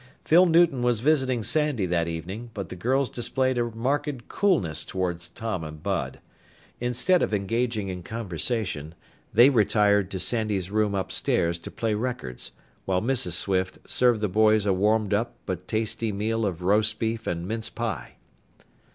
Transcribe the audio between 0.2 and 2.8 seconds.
Phyl Newton was visiting Sandy that evening, but the